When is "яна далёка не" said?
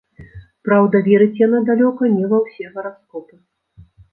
1.41-2.25